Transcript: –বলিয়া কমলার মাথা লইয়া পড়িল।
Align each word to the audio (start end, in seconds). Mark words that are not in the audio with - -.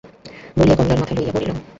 –বলিয়া 0.23 0.75
কমলার 0.77 0.99
মাথা 1.01 1.13
লইয়া 1.15 1.33
পড়িল। 1.35 1.49